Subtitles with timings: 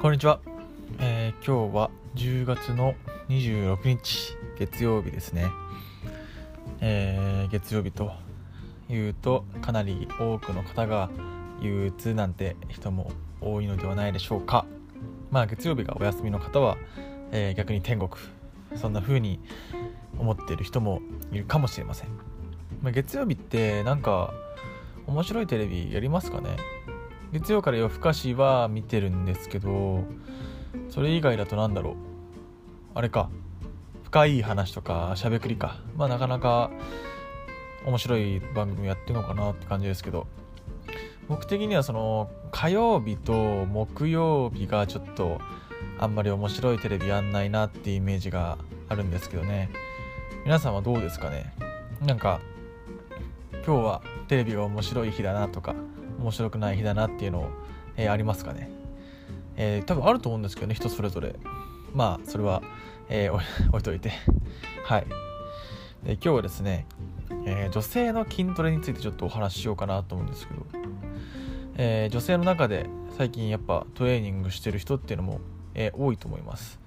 [0.00, 0.40] こんにちは、
[0.98, 2.94] えー、今日は10月の
[3.28, 5.48] 26日月曜日ですね、
[6.80, 8.10] えー、月曜日と
[8.88, 11.10] いうとかなり多くの方が
[11.60, 13.12] 憂鬱なんて人も
[13.42, 14.64] 多いのではないでしょうか。
[15.30, 16.78] まあ月曜日がお休みの方は、
[17.30, 18.10] えー、逆に天国。
[18.76, 19.38] そんな風に
[20.18, 22.08] 思っている人もいるかもしれません、
[22.80, 24.32] まあ、月曜日ってなんか
[25.06, 26.56] 面白いテレビやりますかね？
[27.32, 30.04] 月曜から夜更かしは見てるんですけど
[30.88, 31.94] それ以外だと何だろう。
[32.94, 33.30] あれか。
[34.04, 35.76] 深い話とかしゃべくりか。
[35.96, 36.72] まあなかなか
[37.86, 40.26] 面白い番組やってるのかなって感じですけど。
[41.28, 45.40] 僕的にはその火曜日と木曜日がちょっと
[45.96, 49.70] あんまり面白いテレビやんないなってイメージがあるんですけどね。
[50.44, 51.54] 皆さんはどうですかね。
[52.04, 52.40] なんか
[53.64, 55.76] 今日はテレビが面白い日だなとか
[56.20, 57.50] 面白くない日だなっていうのを、
[57.96, 58.70] えー、ありますかね、
[59.56, 61.34] えー、多分あると思うんですけどね人それぞれ。
[61.94, 62.62] まあそれは、
[63.08, 63.34] えー、
[63.68, 64.12] 置いといて。
[64.84, 65.06] はい。
[66.04, 66.86] で今日はですね、
[67.44, 70.66] え女性の筋トレについてちょっとお話ししようかなと思うんですけど、
[71.76, 72.86] え女性の中で
[73.18, 75.40] 最近やっぱトレーニングしてる人っていうのも、
[75.74, 76.80] え多いと思います。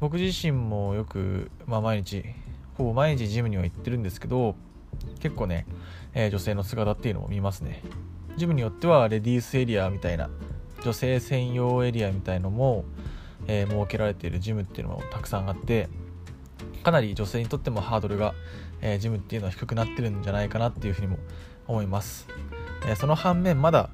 [0.00, 2.24] 僕自身もよく、まあ、毎日
[2.76, 4.56] ほぼ毎日ジムには行ってるんですけど
[5.20, 5.66] 結構ね、
[6.12, 7.82] え女性の姿っていうのも見ますね。
[8.36, 10.28] ジムによってはレディースエリアみたいな
[10.82, 12.84] 女性専用エリアみたいのも、
[13.46, 15.88] えー、設けられているジムっていうのもたくさんあって
[16.82, 18.34] かなり女性にとってもハードルが、
[18.82, 21.18] えー、ジムっていうのは低くなってるんじゃないかなっていうふうにも
[21.66, 22.26] 思います、
[22.86, 23.88] えー、その反面まだ、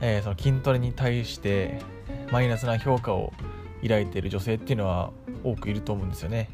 [0.00, 1.80] えその筋トレに対して
[2.32, 3.32] マイナスな評価を
[3.82, 5.12] 抱いている女性っていうのは
[5.44, 6.50] 多くいると思うんですよね。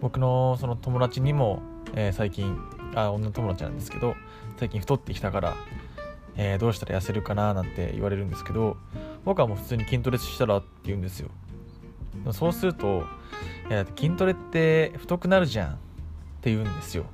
[0.00, 1.62] 僕のその友達にも、
[1.94, 2.56] え最近
[2.94, 4.14] あ女友達なんですけど
[4.58, 5.56] 最近太ってきたから
[6.36, 8.76] えー、どうしたら痩せるかななんて言われるんですけど
[9.24, 11.30] 僕はもう普通に筋トレしたらって言うんですよ。
[12.32, 13.04] そうすると
[13.70, 15.76] 「いや筋トレって太くなるじゃん」っ
[16.40, 17.06] て言うんですよ。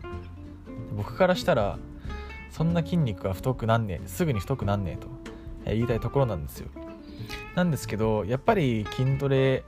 [0.97, 1.79] 僕からしたら
[2.51, 5.09] そんな筋肉が太くなんねえすぐに太くなんねえと、
[5.65, 6.69] え言いたいところなんですよ。
[7.55, 9.65] なんですけどやっぱり筋トレ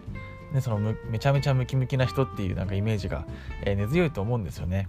[0.54, 3.26] ね、そのめちゃめちゃムキムキな人っていうなんかイメージが、
[3.62, 4.88] えー、根強いと思うんですよね。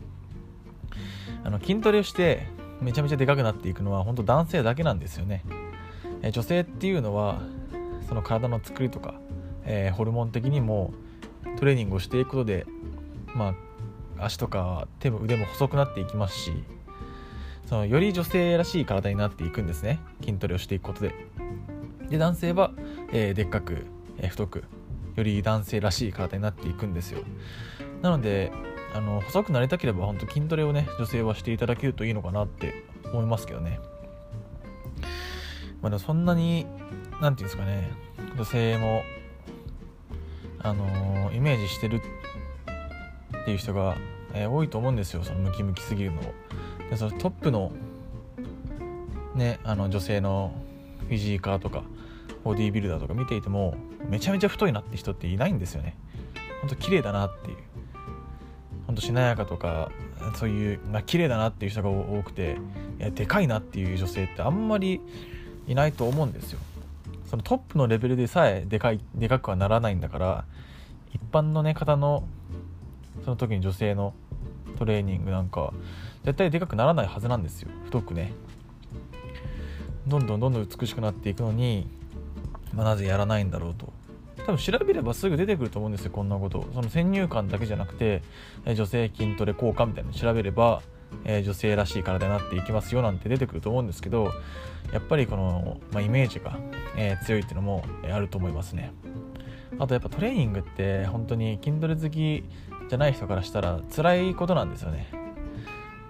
[1.44, 2.48] あの筋トレをして
[2.82, 5.44] めちゃめちゃでかくなっていくのは本当男性だけなんですよね、
[6.22, 7.42] え女性っていうのは
[8.08, 9.16] その体の作りとか、
[9.64, 10.94] えー、ホルモン的にも
[11.58, 12.66] トレーニングをしていくことで
[13.34, 13.56] ま
[14.18, 16.64] あ足とか手も腕も細くなっていきますし
[17.66, 20.00] そのより女性らしい体になっていくんですね。
[20.22, 21.16] 筋トレをしていくことで。
[22.10, 22.72] で男性は、
[23.12, 23.88] えー、でっかく、
[24.20, 24.64] えー、太く
[25.16, 27.24] より男性らしい体になっていくんですよ。
[28.04, 28.52] なので
[28.96, 33.80] あの細くなりたければ本当筋トレをね女性はしていただけるといいのかなって思いますけどね。
[35.82, 36.66] まあでもそんなに
[37.20, 37.92] 何て言うんですかね
[38.38, 39.04] 女性も
[40.60, 43.96] あの、イメージしてるっていう人が、
[44.34, 45.24] えー、多いと思うんですよ。
[45.24, 46.24] そのムキムキすぎるのを。
[46.90, 47.74] でそのトップの
[49.36, 50.54] ねあの女性の
[51.02, 51.84] フィジーカーとか
[52.46, 53.76] ボディービルダーとか見ていても
[54.08, 55.98] めちゃめちゃ太いなって人っていないんですよね。
[56.62, 57.58] ほんと綺麗だなっていう。
[58.96, 59.92] んとしなやかとか
[60.36, 62.58] そういう、まあ綺麗だなっていう人が多くて
[63.00, 65.02] いやでかいなっていう女性ってあんまり
[65.68, 66.60] いないと思うんですよ。
[67.30, 70.46] そのトップのレベルでさえでかいでかくはならないんだから
[71.14, 72.28] 一般のね方の
[73.24, 74.14] その時に女性の
[74.78, 75.74] トレーニングなんか
[76.24, 77.70] 絶対でかくならないはずなんですよ。
[77.86, 78.34] 太くね。
[80.08, 81.90] どんどんどんどん美しくなっていくのに、
[82.74, 83.92] まあ、なぜやらないんだろうと。
[84.46, 86.68] 多分調べればすぐ出てくると思うんですよこんなこと。
[86.74, 88.22] その先入観だけじゃなくて、
[88.66, 90.82] え女性筋トレ効果みたいなの調べれば、
[91.24, 94.32] え女性らしい体になっていきますよなんて出てくると思うんですけど
[94.92, 96.58] やっぱりこの、まあ、イメージが、
[96.98, 98.92] え強いっていうのも、えあると思いますね。
[99.80, 102.44] あとやっぱトレーニングって本当に筋トレ好き
[102.90, 105.08] じゃない人からしたら辛いことなんですよね。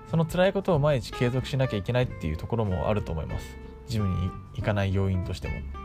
[0.09, 3.58] その辛いことを毎日継続しなきゃいけないっていうところもあると思います。
[3.88, 5.84] ジムに行かない要因としても。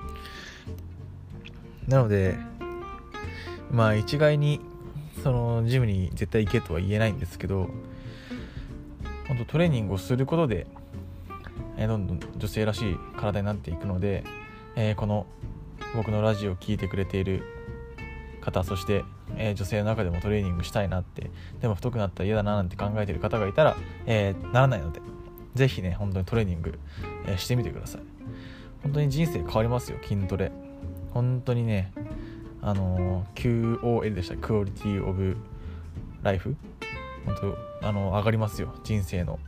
[1.90, 2.38] なので
[3.70, 4.60] まあ一概に
[5.25, 7.69] そのジムに絶対行けとは言えないんですけど
[9.26, 10.66] 本当トレーニングをすることで、
[11.76, 14.25] え、どんどん女性らしい体になっていくので、
[14.75, 15.25] えー、この
[15.94, 17.42] 僕のラジオを聴いてくれている
[18.40, 19.04] 方そして、
[19.37, 23.76] え、女性の中でもトレーニングしたいなってでも太くなったら嫌だななんて考えている方がいたら、
[24.06, 25.00] え、ならないので
[25.54, 26.78] 是非ね本当にトレーニング、
[27.26, 28.00] え、してみてください。
[28.82, 30.69] 本当に人生変わりますよ筋トレ。
[31.12, 31.93] 本当にね
[32.62, 35.37] あの QOL でしたクオリティオブ
[36.23, 36.57] ライフ
[37.25, 37.35] 本
[37.81, 38.75] 当あの上がりますよ。
[38.85, 39.39] 人生の。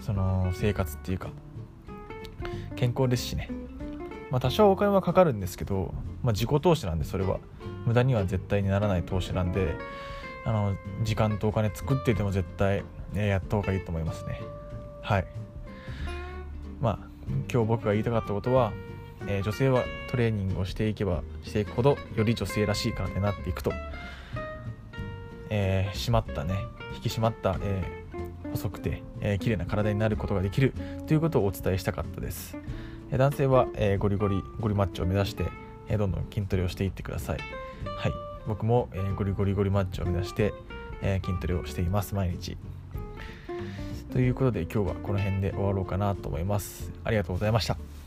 [0.00, 1.30] その生活っていうか。
[2.76, 3.50] 健康ですしね。
[4.30, 5.92] まあ、多少お金はかかるんですけど、
[6.22, 7.38] まあ、自己投資なんでそれは。
[7.86, 9.74] 無駄には絶対にならない投資なんで
[10.44, 14.40] あの時間とお金作ってても絶対、ね、やった方がいいと思いますね。
[15.02, 15.26] はい。
[16.80, 16.98] まあ
[17.52, 18.72] 今日僕が言いたかったことは、
[19.30, 23.72] えー、女性はトレーニングをしていけばしていくほどより女性らしい体になっていくと、
[25.50, 26.58] えー、締まったね。
[26.96, 30.74] 引き締まった、えー、細くて、えー、綺麗な体になることができる
[31.06, 32.56] ということをお伝えしたかったです、
[33.12, 35.46] え、男性は、え、ゴリゴリゴリマッチを目指して、
[35.88, 37.38] え、どんどん筋トレをしていってください。
[37.84, 38.12] はい。
[38.48, 40.52] 僕も、え、ゴリゴリゴリマッチを目指して、
[41.02, 42.16] え、筋トレをしています。
[42.16, 42.56] 毎日。
[44.12, 46.90] ということで今日はこの辺で終わろうかなと思います。
[47.04, 47.99] ありがとうございました。